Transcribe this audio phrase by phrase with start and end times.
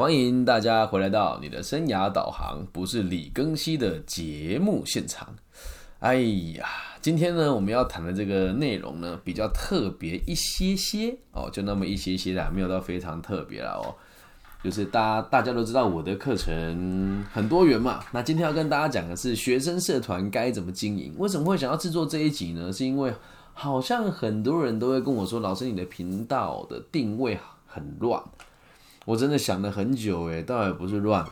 [0.00, 5.36] 欢迎大家回来到你的生涯导航，不是李庚希的节目现场。
[5.98, 6.14] 哎
[6.56, 6.66] 呀，
[7.02, 13.94] 今天呢，我们要谈的这个内容呢，比较特别一些些哦，就那么一些些啦，没有到非常特别啦哦。
[14.64, 21.14] 就是大家大家都知道我的课程很多元嘛，那今天要跟大家讲的是学生社团该怎么经营。
[21.18, 22.72] 为什么会想要制作这一集呢？
[22.72, 23.12] 是因为
[23.52, 28.22] 好像很多人都会跟我说，老师你的频道的定位很乱。
[29.06, 31.26] 我真的想了很久，诶，倒也不是乱，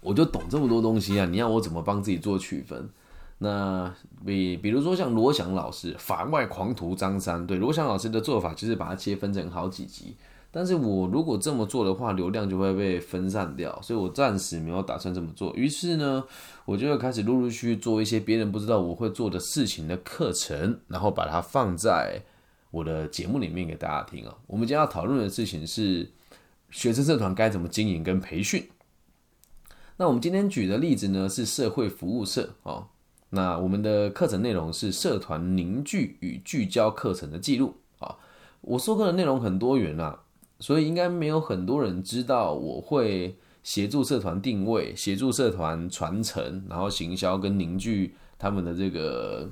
[0.00, 1.26] 我就懂这么多东西啊！
[1.26, 2.88] 你要我怎么帮自己做区分？
[3.38, 3.92] 那
[4.24, 10.16] 比比如说像罗翔老师法外狂徒张三，对罗翔老师的做法就是把它切分成好几集。
[10.50, 15.52] 但是我如果这么做的话，流量就会被分散掉，所以我暂时没有打算这么做。
[15.54, 16.24] 于是呢，
[16.64, 22.22] 我就会开始陆陆续续做一些别人不知道我会做的事情的课程，然后把它放在
[22.70, 24.34] 我的节目里面给大家听啊。
[24.46, 26.08] 我们今天要讨论的事情是。
[26.70, 28.68] 学生社团该怎么经营跟培训？
[29.96, 32.88] 那我们今天举的例子呢是社会服务社哦。
[33.30, 38.16] 那我们的课程内容是社团凝聚与聚焦课程的记录啊。
[38.60, 40.20] 我授课的内容很多元啊，
[40.60, 49.50] 所以应该没有很多人知道我会协助社团定位、协助社团传承，然后行销跟凝聚他们的这个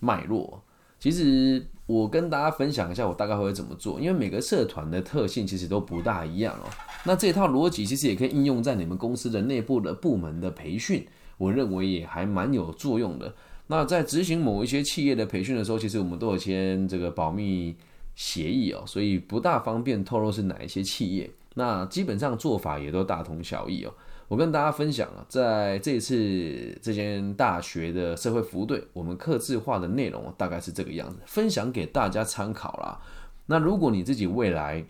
[0.00, 0.62] 脉络。
[1.04, 1.62] 其实。
[1.86, 4.00] 我跟大家分享一下，我大概会怎么做。
[4.00, 6.70] 因为每个社团的特性其实都不大一样哦。
[7.04, 13.34] 那这套逻辑其实也可以应用在你们公司的内部的部门的培训，我认为也还蛮有作用的。
[13.66, 17.76] 那在执行某一些企业的培训的时候，其实我们都有签这个保密
[18.14, 21.30] 协议哦，所以不大方便透露是哪一些企业。
[21.52, 23.92] 那基本上做法也都大同小异哦。
[24.28, 33.00] 我跟大家分享啊，在这一次这间大学的社会服务队，我们刻字化的内容大概是这个样子，分享给大家参考啦。
[33.46, 34.84] 那如果你自己未来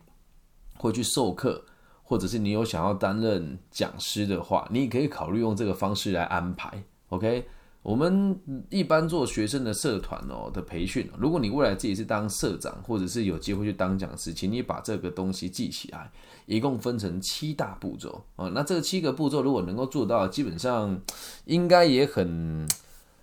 [0.77, 1.65] 会去授课，
[2.03, 6.83] 或者是你有想要担任讲师的话，你也可以考虑用这个方式来安排。
[7.09, 7.47] OK。
[7.85, 8.35] 我们
[8.71, 16.11] 一般做学生的社团哦的培训，如果你未来自己是当社长，或者是有机会去当讲师，请你把这个东西记起来，
[16.47, 18.49] 一共分成七大步骤啊。
[18.55, 20.99] 那这七个步骤如果能够做到，基本上
[21.45, 22.67] 应该也很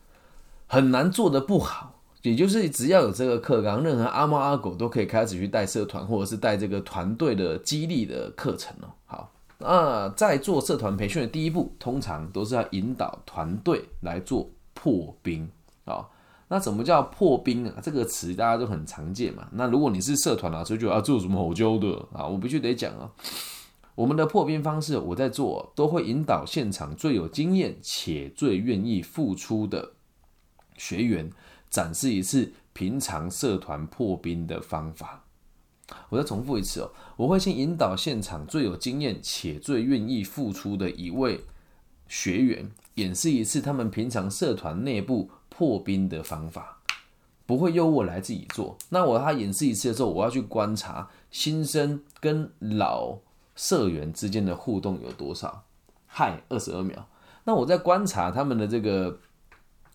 [0.67, 1.97] 很难做的不好。
[2.21, 8.93] 也就是只要有这个课纲，任何阿猫阿狗都可以开始去带社团，或者是带这个团队的激励的课程哦。
[9.61, 15.49] 那在做社团培训的第一步，通常都是要引导团队来做破冰
[15.85, 16.07] 啊。
[16.47, 17.79] 那什么叫破冰啊？
[17.81, 19.47] 这个词大家都很常见嘛。
[19.53, 23.09] 那如果你是社团啊，所以就要做什么好教的啊，我必须得讲啊。
[23.95, 29.91] 我们的破冰方式，我在做都会引导现场最有经验且最愿意付出的
[30.75, 31.29] 学员，
[31.69, 35.23] 展示一次平常社团破冰的方法。
[36.09, 41.45] 我再重复一次哦，我会先引导现场最有经验且最愿意付出的一位
[42.07, 46.79] 学员，演示一次他们平常社团内部破冰的方法，
[47.45, 48.77] 不会由我来自己做。
[48.89, 53.17] 那我他演示一次的时候，我要去观察新生跟老
[53.55, 55.63] 社员之间的互动有多少。
[56.05, 57.07] 嗨，二十二秒。
[57.45, 59.19] 那我在观察他们的这个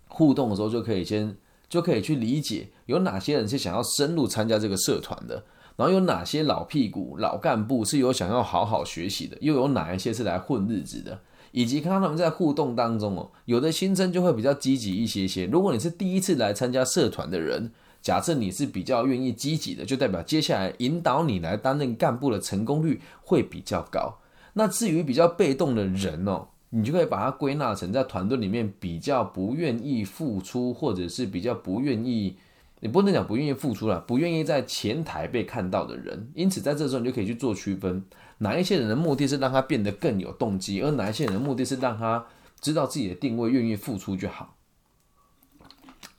[0.09, 1.37] 互动的时候，就可以先
[1.69, 5.45] 就可以去理解有哪些人是想要深入参加这个社团的。
[5.77, 11.21] 然后有哪些老屁股、老干部是有想要好好学习的，又有哪一些是来混日子的，
[11.53, 15.45] 以及看到他们在互动当中哦，有的新生就会比较积极一些些。
[15.47, 17.71] 如果你是第一次来参加社团的人，
[18.01, 24.19] 假设你是比较愿意积极的，就代表接下来引导你来担任干部的成功率会比较高。
[24.55, 32.37] 那至于比较被动的人哦，你就可以把它归纳成在团队里面比较不愿意付出，或者是比较不愿意。
[32.81, 38.05] 你不能讲不愿意付出了，不愿意在前台被看到的人，因此在这时候你就可以去做区分，
[38.39, 42.27] 哪一些人的目的是让他变得更有动机，而哪一些人的目的是让他
[42.61, 44.57] 知道自己的定位，愿意付出就好。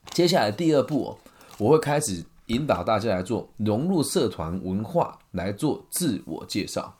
[0.09, 1.19] 接下来第二步，
[1.59, 6.97] 我会开始引导大家来做融入社团文化来做自我介绍。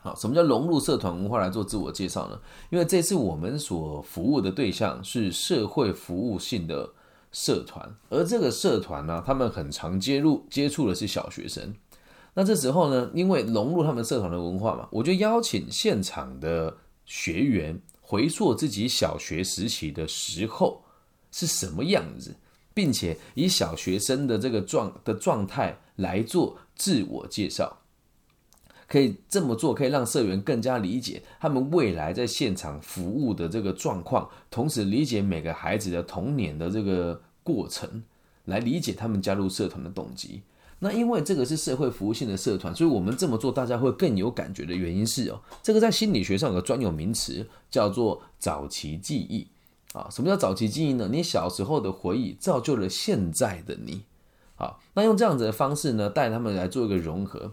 [0.00, 2.40] 好，什么叫融入社团文化来做自我介绍呢？
[2.70, 6.90] 因为这次我们所服务的对象是社会服务性的。
[7.32, 11.74] 社团，而这个社团呢，他们很常接入接触的是小学生。
[12.34, 20.82] 那这时候呢，因为融入他们社团的文化嘛，我就邀请现场的学员回溯自己小学时期的时候
[21.30, 22.34] 是什么样子，
[22.72, 27.81] 并且以小学生的这个状的状态来做自我介绍。
[28.92, 38.02] 可以这么做，可以让社员更加理解他们未来在现场服务的这个状况，同时理解每个孩子的童年的这个过程，
[38.44, 40.42] 来理解他们加入社团的动机。
[40.80, 49.46] 那因为这个是社会服务性的社团，所以我们这么做大家会更有感觉的原因是哦，这个在心理学上有个专有名词叫做早期记忆
[49.94, 50.06] 啊。
[50.10, 51.08] 什么叫早期记忆呢？
[51.10, 54.02] 你小时候的回忆造就了现在的你。
[54.54, 57.52] 好，那用这样子的方式呢，带他们来做一个融合，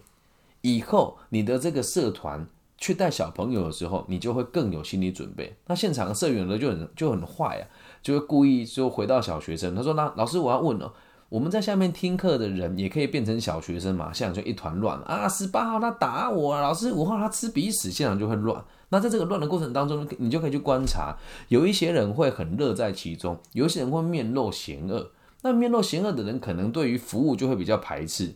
[0.61, 2.47] 以后你的这个社团
[2.77, 5.55] 去带小朋友的时候，你就会更有心理准备。
[5.67, 7.63] 那现场的社员呢就很就很坏啊，
[8.01, 10.93] 就会故意就回到小学生，他说：“那老师，我要问了。”
[11.29, 14.11] 我们在下面听课的人也可以变成小学生嘛？
[14.11, 15.29] 现场就一团乱啊！
[15.29, 18.65] 十八号他打我，老师五号他吃鼻屎，现场就会乱。
[18.89, 21.15] 那在这个乱的过程当中，你就可以去观察，
[21.49, 25.11] 有一些人会很乐在其中，有一些人会面露嫌恶。
[25.43, 28.33] 那面露嫌恶的人，可能对于服务就会比较排斥。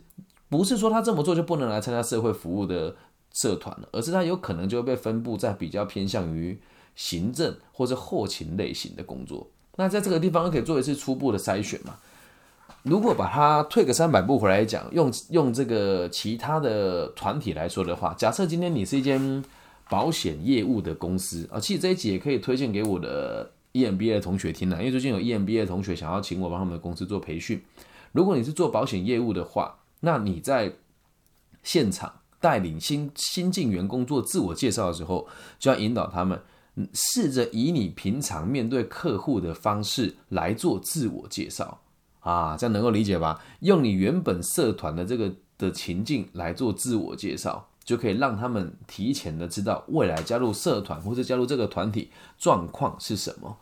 [0.53, 2.95] 不是说他这么做就不能来参加社会服务的
[3.33, 6.55] 社团了，而是他有可能就会被分布在比较偏向于
[6.93, 9.47] 行政或者后勤类型的工作。
[9.77, 11.95] 那在这个地方可以做一次初步的筛选嘛？
[12.83, 19.43] 如果把它退个三百步回来讲，用用这个其他的团体来说的话，假设今天你是一间
[19.89, 27.59] 保险业务的公司啊，其实这一集也可以推荐给我的 EMBA 的同学听了，因为最近有 EMBA 的同学想要请我帮他们的公司做培训。
[28.11, 30.73] 如果你是做保险业务的话，那你在
[31.63, 32.11] 现场
[32.41, 35.27] 带领新新进员工做自我介绍的时候，
[35.57, 36.41] 就要引导他们
[36.93, 41.79] 试着以你平常面对客户的方式来做自我介绍。
[42.19, 43.41] 啊，这样能够理解吧？
[43.61, 53.57] 用你原本社团的这个的情境来做自我介绍，就可以让他们提前的知道未来加入社团或者加入这个团体状况是什么。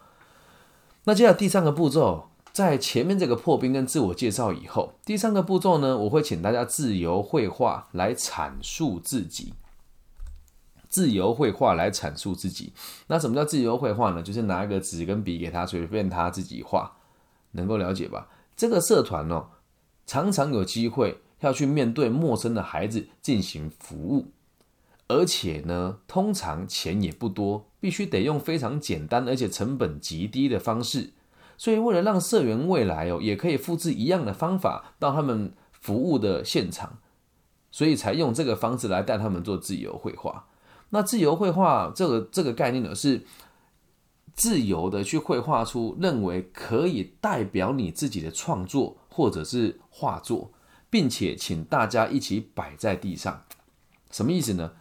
[1.03, 9.53] 那接下来第三个步骤，在前面这个破冰跟自我介绍以后，第三个步骤呢，我会请大家自由绘画来阐述自己。
[10.89, 12.73] 自由绘画来阐述自己。
[13.07, 14.21] 那什么叫自由绘画呢？
[14.21, 16.97] 就是拿一个纸跟笔给他，随便他自己画，
[17.51, 18.27] 能够了解吧？
[18.57, 19.47] 这个社团哦，
[20.05, 24.27] 常常有机会要去面对陌生的孩子进行服务，
[25.07, 31.11] 而且呢，通常钱也不多，必须得用非常简单而且成本极低的方式。
[31.61, 36.97] 所以，为了让社员未来哦也可以复制一样的方法到他们服务的现场，
[37.69, 40.47] 所以才用这个方式来带他们做自由绘画。
[40.89, 43.25] 那自由绘画这个这个概念呢是。
[44.33, 50.51] 自由的去绘画出认为可以代表你自己的创作或者是画作，
[50.89, 53.43] 并且请大家一起摆在地上，
[54.09, 54.71] 什么意思呢？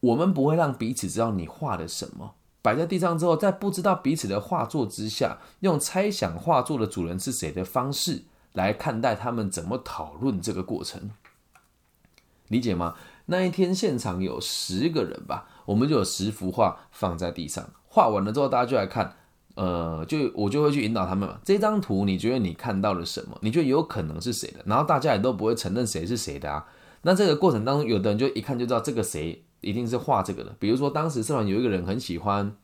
[0.00, 2.34] 我们不会让彼此知道你画的什么，
[2.66, 8.24] 摆在地上之后，在不知道彼此的画作之下，用猜想画作的主人是谁的方式
[8.54, 11.12] 来看待他们怎么讨论这个过程，
[12.48, 12.96] 理解吗？
[13.26, 17.64] 那一天现场有十个人吧，我们就有十幅画放在地上。
[17.86, 19.14] 画完了之后，大家就来看，
[19.54, 21.38] 呃，就我就会去引导他们嘛。
[21.44, 23.38] 这张图你觉得你看到了什么？
[23.42, 24.64] 你觉得有可能是谁的？
[24.66, 26.66] 然后大家也都不会承认谁是谁的啊。
[27.02, 30.54] 那这个过程当中，有的人就一看就知道这个谁一定是画这个的。
[30.58, 32.54] 比如说当时社团有一个人很喜欢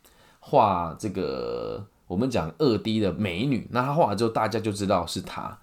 [0.41, 5.59] 画这个，我们讲二 D 的美女，那他画了之后，大家就知道是他。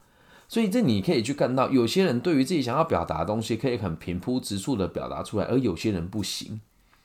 [0.47, 6.59] 所以这你可以去看到，有些人对于自己想要表达的东西，可以很平铺直述的表达出来，而有些人不行。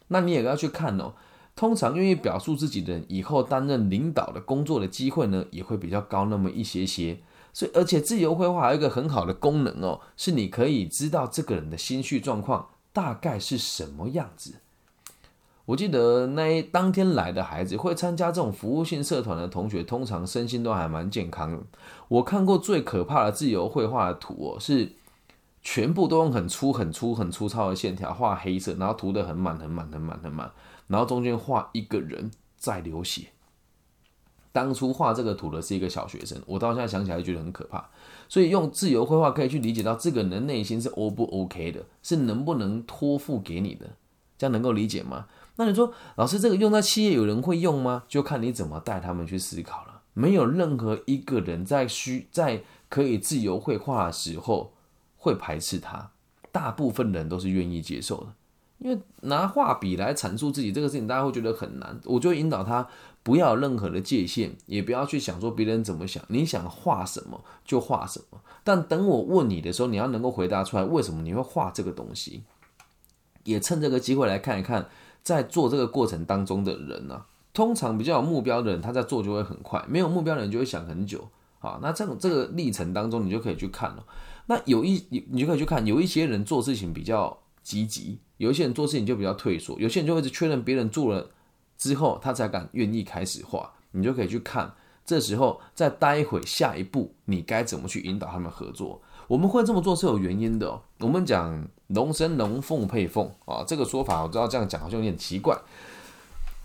[0.09, 1.15] 那你也要去看哦。
[1.57, 7.21] 通常愿意表述自己的人，以后担任领导的工作的机会呢，也会比较高那么一些些。
[7.53, 14.55] 所以，而且自由绘画还有一个很好的功能哦，是你可以知道这个人的心绪状况大概是什么样子。
[15.67, 21.63] 我记得那当天来的孩子会参加这种服务性社团的同学，通常身心都还蛮健康的。
[22.09, 24.93] 我看过最可怕的自由绘画的图哦，是
[25.63, 30.53] 全部都用很粗、很粗、很粗糙的线条画黑色，然后涂的很满、很满、很满、很满。
[30.87, 33.29] 然后中间画一个人在流血。
[34.55, 37.91] 当初画这个图的是一个小学生，我到现在想起来觉得很可怕。
[38.29, 43.97] 所以用自由绘画可以去理解到这个人的内心是 O 不 OK 的，是能不能托付给你的，
[44.39, 45.27] 这样能够理解吗？
[45.57, 48.05] 那你说老师这个用在企业有人会用吗？
[48.07, 50.03] 就看你怎么带他们去思考了。
[50.13, 54.73] 没有任何一个人在需在可以自由绘画的时候
[55.17, 56.13] 会排斥他，
[56.53, 58.27] 大部分人都是愿意接受的。
[58.79, 61.99] 因为拿画笔来阐述自己这个事情，大家会觉得很难。
[62.05, 62.87] 我就引导他
[63.25, 66.23] 不要任何的界限，也不要去想说别人怎么想。
[66.29, 72.45] 你想画什么就画什么，但等我问你的时候，你要能够回答出来为什么你会画这个东西。
[73.43, 74.87] 也趁这个机会来看一看，
[75.23, 81.29] 在做这个过程当中的人呢，通常比较有目标的人，他在做就会很快；没有目标的人就会想很久。
[81.61, 84.05] 啊，那这种这个历程当中，你就可以去看了。
[84.47, 88.19] 那有一你就可以去看，有一些人做事情比较积极。
[88.37, 91.31] 有一些人做事情就比较退缩，有些人就一直确认别人做了
[91.77, 93.73] 之后，他才敢愿意开始画。
[93.93, 99.01] 你就可以去看，这时候再待会，下一步你该怎么去引导他们合作？
[99.29, 100.81] 我们会这么做是有原因的。
[100.99, 105.57] 我们讲龙生龙，凤配凤啊，这个说法我知道这样讲好像有点奇怪。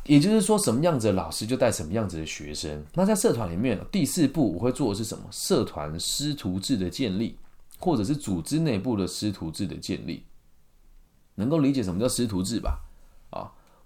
[0.05, 2.83] 也就是说，什么样子的老师就带什么样子的学生。
[2.95, 5.25] 那在社团里面，第四步我会做的是什么？
[5.29, 7.37] 社团师徒制的建立，
[7.77, 10.23] 或者是组织内部的师徒制的建立。
[11.35, 12.79] 能够理解什么叫师徒制吧？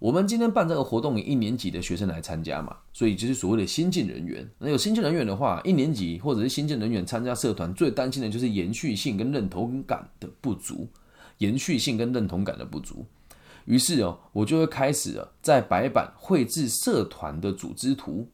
[0.03, 4.45] 我们今天办这个活动，一年级的学生来参加嘛，所以就是所谓的新进人员。
[4.57, 10.89] 那有新进人员的话，一年级或者是新进人员参加社团，最担心的就是延续性跟认同感的不足，
[11.37, 13.05] 延续性跟认同感的不足。
[13.63, 18.27] 于是哦，我就会开始了在白板绘制社团的组织图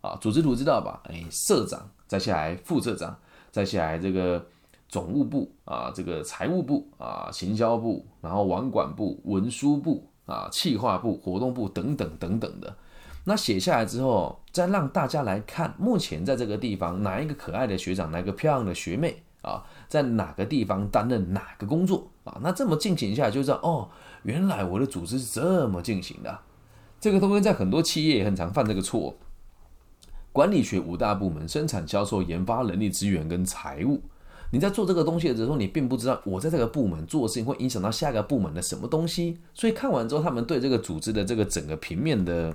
[0.00, 1.00] 啊，组织图知道吧？
[1.04, 3.16] 哎，社长，再下来副社长，
[3.52, 4.44] 再下来这个。
[4.88, 12.74] 总务部啊，这个财务部啊，行销部，然后网管部、文书部啊，企划部、活动部等等等等的。
[13.24, 22.40] 那写下来之后，再让大家来看，目前在这个地方哪一个可爱的学长，哪个漂亮的学妹啊，在哪个地方担任哪个工作啊？
[22.42, 23.88] 那这么进行一下，就知道哦，
[24.22, 26.38] 原来我的组织是这么进行的。
[26.98, 29.16] 这个东西在很多企业也很常犯这个错。
[30.32, 34.00] 管理学五大部门：生产、销售、研发、人力资源跟财务。
[34.54, 39.38] 你在做这个东西的时候，你并不知道我在这个部门做的事情会影响到下一个部门的什么东西。
[39.54, 42.54] 所以看完之后，他们对这个组织的这个整个平面的、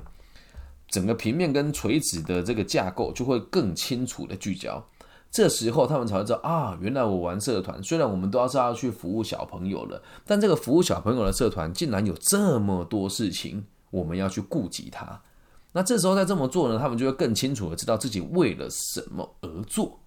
[0.89, 4.85] 整个平面跟垂直的这个架构就会更清楚的聚焦。
[5.31, 15.19] 这时候他们才会知道啊，原来我玩社团，虽然我们都要是要去服务小朋友了，但这个服务小朋友的社团竟然有这么多事情我们要去顾及它。
[15.73, 19.99] 那这时候再这么做呢，他们就会更清楚的知道自己为了什么而做。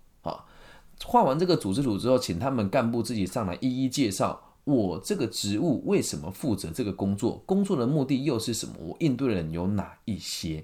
[1.04, 10.62] 画完这个组织图之后，请他们干部自己上来一一介绍我这个职务为什么负责这个工作，工作的目的又是什么，我应对的人有哪一些。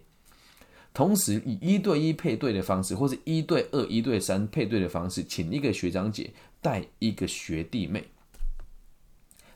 [0.93, 8.05] 同时以一对一配对的方式，或是一对二、一对三配对的方式，请一个学长姐带一个学弟妹，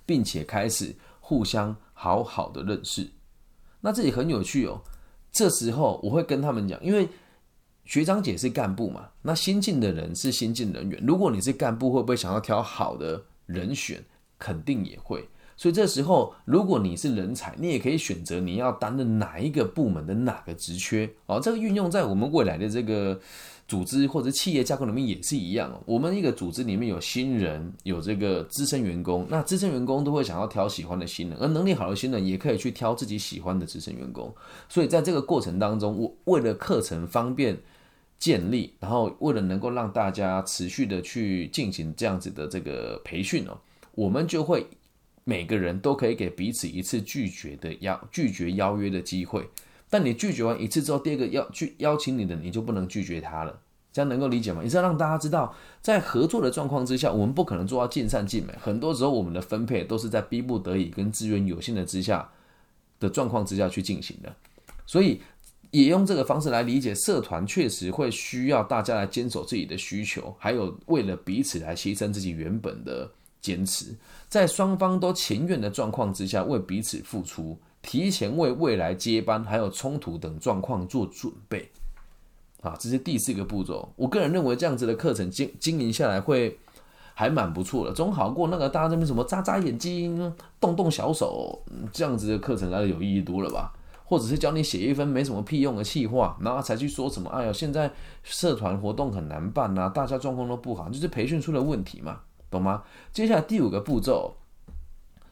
[0.06, 3.08] 并且开始互相好好的认识。
[3.80, 4.82] 那这里很有趣哦。
[5.30, 7.08] 这时候我会跟他们讲，因为。
[7.84, 9.08] 学长姐是干部嘛？
[9.22, 11.02] 那新进的人是新进人员。
[11.04, 14.04] 如果你是干部，会不会想要挑好的人选？
[14.38, 15.28] 肯定也会。
[15.56, 21.10] 所以这时候，如果你是人才，你也可以选择你要担任哪一个部门的哪个职缺。
[21.26, 23.20] 哦，这个运用在我们未来的这个
[23.70, 25.80] 组织或者企业架构里面也是一样哦。
[25.86, 29.24] 我们一个组织里面有新人，有这个资深员工。
[29.30, 34.34] 那资深员工都会想要挑喜欢的新人，而能力好的新人也可以去挑自己喜欢的资深员工。
[34.68, 37.56] 所以在这个过程当中，我为了课程方便。
[38.20, 43.58] 建立，然后为了能够让大家持续的去进行这样子的这个培训哦，
[43.94, 44.66] 我们就会
[45.24, 49.48] 每个人都可以给彼此一次拒绝的邀拒绝邀约的机会。
[49.90, 53.60] 但你拒绝完一次之后，第二个要去邀请你的你就不能拒绝他了。
[53.92, 54.62] 这样能够理解吗？
[54.62, 58.54] 也是要让大家知道，在合作的状况之下，我们不可能做到尽善尽美。
[58.58, 62.30] 很多时候，我们的分配都是在逼不得已跟资源有限的之下
[62.98, 64.34] 的状况之下去进行的，
[64.86, 65.20] 所以。
[65.72, 73.08] 也用这个方式来理解，社团确实会需要大家来坚守自己的需求，还有为了彼此来牺牲自己原本的
[73.40, 73.94] 坚持，
[74.28, 81.70] 在双方都情愿的状况之下，为彼此付出，提前为未来接班还有冲突等状况做准备。
[82.62, 83.92] 啊，这是第四个步骤。
[83.96, 86.58] 我个人认为这样子的课程经经营下来会
[87.14, 93.72] 还蛮不错的，总好过那个大家这边什么眨眨眼睛、动动小手这样子的课程来的有意义多了吧。
[94.04, 97.30] 或者是教你写一份没什么屁用的气话，然后才去说什么？
[97.30, 97.88] 哎呀，现在
[98.24, 102.82] 社团活动很难办呐，大家状况都不好，就是培训出了问题嘛，懂吗？
[103.12, 104.34] 接下来第五个步骤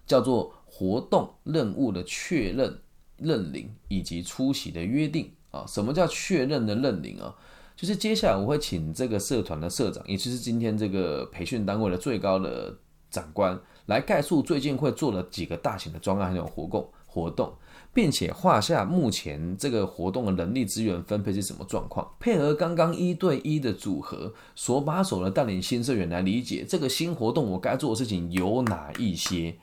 [0.07, 2.79] 叫做活动任务的确认、
[3.17, 5.65] 认领以及出席的约定啊。
[5.67, 7.35] 什么叫确认的认领啊？
[7.75, 12.77] 就是接下来我会请这个社团的社长，也就是今天这个培训单位的最高的
[13.11, 17.53] 长官，来概述最近会做了几个大型的专案还有活动活动。
[17.95, 29.57] 并且画下目前这个活动的人力资源分配是什么状况，配合刚刚一对一的组合，手把手的带领新社员来理解这个新活动我该做的事情有哪一些，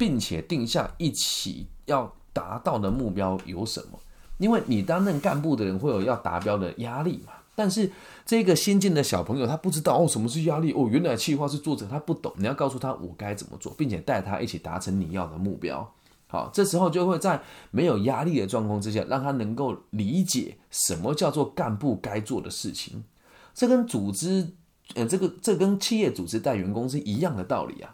[0.00, 4.00] 并且定下一起要达到的目标有什么。
[4.38, 7.92] 因为你担任干部的人会有要达标的压力嘛，但是
[8.24, 15.86] 这个新进的小朋友他不知道哦什么是压力哦，原来计划是作者他不懂，你要告诉他我该怎么做，并且带他一起达成你要的目标。
[16.28, 23.04] 好，这时候就会在没有压力的状况之下，让他能够理解什么叫做干部该做的事情。
[23.52, 24.48] 这跟组织，
[24.94, 27.92] 呃，这个这跟企业组织带员工是一样的道理啊。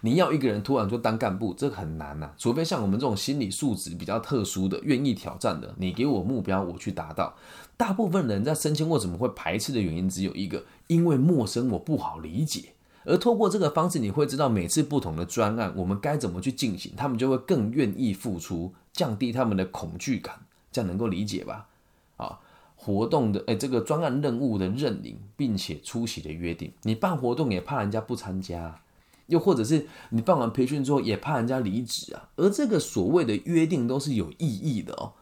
[0.00, 2.30] 你要一个人突然就当干部，这很难呐。
[2.36, 7.34] 除非像我们这种心理素质比较特殊的，愿意挑战的，你给我目标，我去达到。
[7.76, 12.70] 大部分人在升迁为什么会排斥的原因只有一个，因为陌生，我不好理解。
[13.04, 20.34] 而透过这个方式，你会知道每次不同的专案，我们该怎么去进行，他们就会更愿意付出，降低他们的恐惧感，
[20.70, 21.68] 这样能够理解吧？
[22.16, 22.38] 啊，
[22.76, 28.80] 活动的哎，这个专案任务的认领，并且出席的约定，你办活动也怕人家不参加，
[29.28, 35.12] 又或者是你办完培训之后也怕人家离职啊，而这个所谓的约定都是有意义的哦。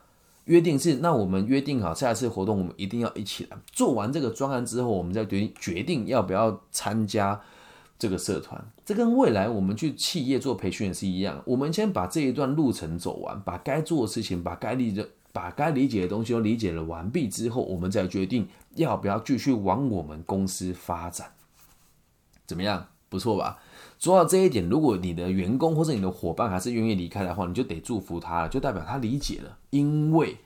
[0.46, 3.56] 约定是，那我们约定好下一次活动，我们一定要一起来。
[3.70, 7.40] 做完这个专案之后，我们再决定决定要不要参加。
[7.98, 11.42] 这个社团，这跟未来我们去企业做培训也是一样。
[11.46, 21.32] 我们先把这一段路程走完，把该做的事情、把该理解、把该理解的东西都理解了完毕之后，我们再决定要不要继续往我们公司发展。
[22.46, 22.86] 怎么样？
[23.08, 23.58] 不错吧？
[23.98, 29.56] 做到这一点，如果你的员工或者你的伙伴还是愿意离开的话，你就得祝福他了，就代表他理解了。
[29.70, 30.36] 因为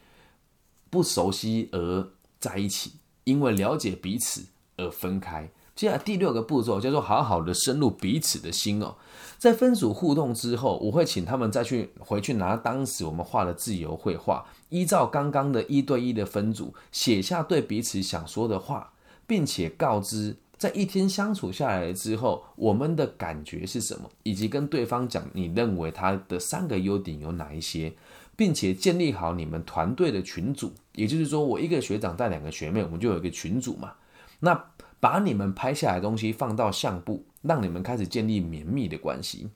[0.88, 2.92] 不熟悉而在一起，
[3.24, 4.44] 因为了解彼此
[4.76, 5.48] 而分开。
[5.74, 8.94] 接下来第六个步骤叫做好好的深入彼此的心哦，
[9.38, 18.92] 在分组互动之后，我会请他们再去回去拿当时我们画的自由绘画，依照刚刚的一对一的分组写下对彼此想说的话，
[19.26, 27.94] 并且告知在一天相处下来之后，我们的感觉是什么，以及跟对方讲你认为他的三个优点有哪一些，
[28.36, 33.94] 并且建立好你们团队的群组，也就是说我一个学长带两个学妹，我们就有一个群组嘛，
[34.40, 34.66] 那。
[35.02, 39.48] 把你们拍下来的东西放到相簿，让你们开始建立绵密的关系，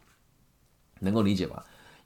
[1.01, 1.63] 能够理解吧？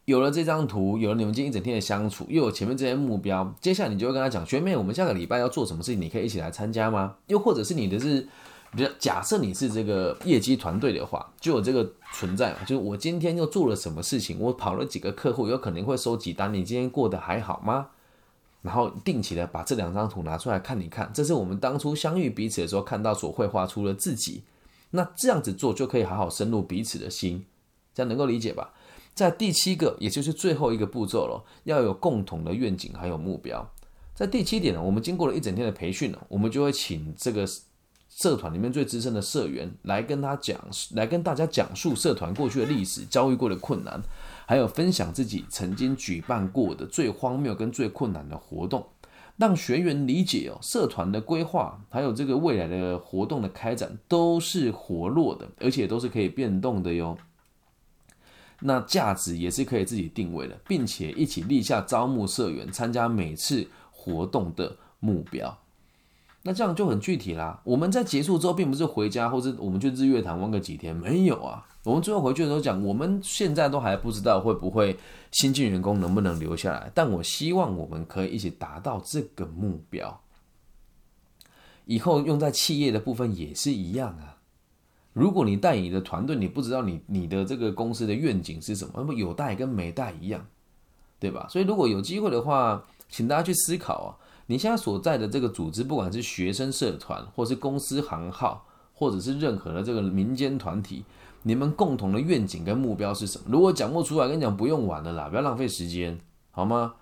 [0.07, 6.01] 有了这张图，有了你们今天一整天的相处，又有前面这些目标，接下来你就会跟他讲：学妹，我们下个礼拜要做什么事情？
[6.01, 7.15] 你可以一起来参加吗？
[7.29, 8.27] 又或者是你的是，
[8.77, 12.59] 比如假设你是这个业绩团队的话，就有这个存在嘛？
[12.67, 14.39] 就是我今天又做了什么事情？
[14.39, 16.53] 我跑了几个客户，有可能会收几单？
[16.53, 17.89] 你今天过得还好吗？
[18.61, 24.43] 然后定期的把这两张图拿出来看一看，这是我们当初相遇彼此的时候看到所绘画出了自己。
[24.91, 27.47] 那这样子做就可以好好深入彼此的心，
[27.95, 28.73] 这样能够理解吧？
[29.15, 33.71] 在第七个，也就是最后一个步骤了，要有共同的愿景还有目标。
[34.15, 37.47] 在第七点呢，我们经过了一整天的培训呢，我们就会请这个
[38.19, 40.59] 社团里面最资深的社员来跟他讲，
[40.91, 44.03] 来跟大家讲述社团过去的历史，遭遇过的困难。
[44.45, 48.85] 还有分享自己曾经举办过的最荒谬跟最困难的活动，
[49.37, 57.17] 让学员理解哦，社团的规划还有这个未来的活动的开展都是活络的，而且都是可以变动的哟。
[58.59, 65.57] 那价值也是可以自己定位的，并且一起立下招募社员参加每次活动的目标。
[66.43, 67.61] 那这样就很具体啦。
[67.65, 71.67] 我们在结束之后，并不是回家或是我们去日月潭玩个几天，没有啊。
[71.85, 74.97] 我们最后回去的时候讲，我们现在都还不知道会不会
[75.33, 80.21] 新进员工能不能留下来，但我希望我们可以一起达到这个目标。
[81.87, 84.37] 以后用在企业的部分也是一样啊。
[85.15, 90.47] 如果你带你的团队，你不知道你你的这个公司的愿景是什么，那么有带跟没带一样，
[91.19, 91.47] 对吧？
[91.51, 94.11] 所以如果有机会的话，请大家去思考啊，
[94.51, 101.05] 你现在所在的这个组织，不管是学生社团，或是公司行号，或者是任何的这个民间团体。
[101.43, 103.45] 你们共同的愿景跟目标是什么？
[103.49, 106.19] 如果讲不出来，跟你讲不用玩了啦，不要浪费时间，
[106.51, 106.95] 好吗？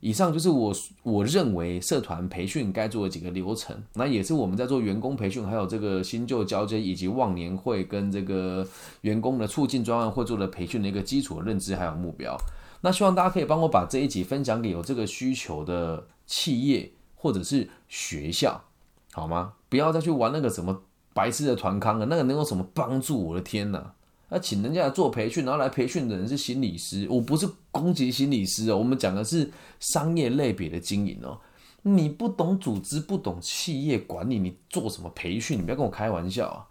[0.00, 8.66] 以上就是我我认为社团培训该做的几个流程，那也是我们在做员工培训，还有这个新旧交接以及忘年会跟这个
[9.02, 12.36] 员工的促进专案会做的培训的一个基础认知还有目标。
[12.80, 18.62] 那希望大家可以帮我把这一集分享给有这个需求的企业或者是学校，
[19.10, 19.54] 好吗？
[19.68, 20.80] 不要再去玩那个什么。
[21.12, 23.26] 白痴的团康啊，那个能有什么帮助？
[23.26, 23.92] 我的天哪！
[24.28, 31.40] 那请人家来做培训，然后来培训的人是心理师，我不是攻击心理师哦，我们讲的是商业类别的经营哦。
[31.82, 35.58] 你不懂组织，不懂企业管理，你做什么培训？
[35.58, 36.64] 你不要跟我开玩笑啊！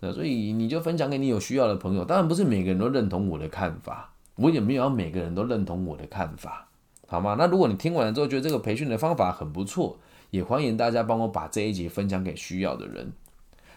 [0.00, 6.68] 那所以你就分享给你有需要的朋友，当然不是每个人都认同我的看法，我也没有要每个人都认同我的看法，
[7.06, 7.36] 好吗？
[7.38, 9.96] 那如果你听完了之后觉得这个培训的方法很不错，
[10.30, 13.12] 也欢迎大家帮我把这一集分享给需要的人。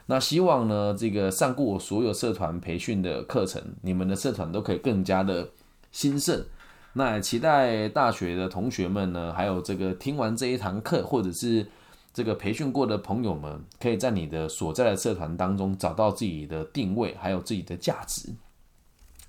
[0.08, 5.50] 那希望呢，这个上过我所有社团培训的课程，你们的社团都可以更加的
[5.92, 6.44] 兴盛。
[6.94, 11.68] 那也期待大学的同学们呢，还有这个听完这一堂课，或者是
[12.12, 18.34] 这个培训过的朋友们，可以在你的所在的社团当中找到自己的定位，还有自己的价值，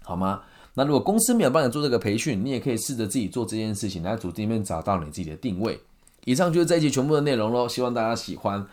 [0.02, 0.40] 好吗？
[0.74, 5.78] 那如果公司没有帮你做这个培训，你也可以试着自己做这件事情，在组织里面找到你自己的定位。
[6.24, 8.66] 以上就是这一集全部的内容喽，希望大家喜欢。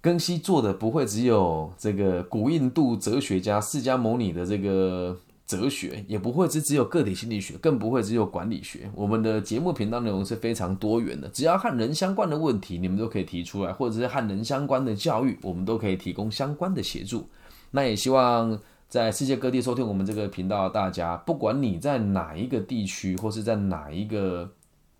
[0.00, 8.88] 庚希做的不会只有这个古印度哲学家释迦牟尼的这个哲学，也不会只只有个体心理学，更不会只有管理学。
[8.94, 17.26] 我们的节目频道内容是非常多元的，只要和人相关的问题，你们都可以提出来，或者是和人相关的教育，我们都可以提供相关的协助。
[17.72, 18.56] 那也希望
[18.88, 24.50] 在世界各地收听我们这个频道，大家不管你在哪一个地区，或是在哪一个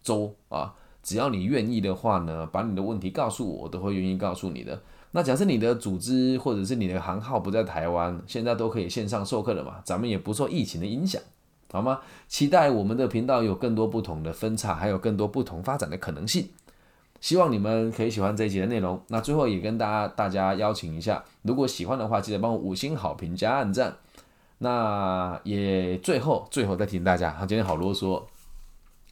[0.02, 0.74] 州啊。
[1.02, 4.78] 只要你愿意的话呢，把你的问题告诉我，我都会愿意告诉你的。
[5.12, 9.76] 那假设你的组织或者是你的行号不在台湾，现在都可以线上授课了嘛？
[9.84, 11.22] 咱们也不受疫情的影响，
[11.72, 12.00] 好吗？
[12.26, 16.46] 期待我们的频道有更多不同的分叉，还有更多不同发展的可能性。
[17.20, 19.00] 希望你们可以喜欢这一集的内容。
[19.08, 23.96] 那最后也跟大家大家邀请一下，如果喜欢的话，记得帮我五星好评加按赞。
[24.58, 28.22] 那也最后最后再提醒大家，今天好啰嗦。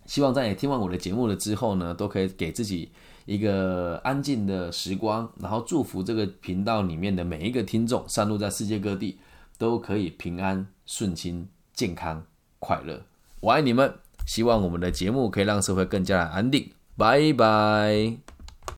[0.04, 2.92] 希望在你听完我的节目了之后呢，都可以给自己
[3.24, 9.18] 一个安静的时光，然后祝福这个频道里面的每一个听众，散落在世界各地，
[9.58, 12.24] 都可以平安顺心、健康
[12.60, 13.02] 快乐。
[13.40, 13.92] 我爱你们，
[14.26, 16.70] 希望我们的节目可以让社会更加的安定。
[16.96, 18.25] 拜拜。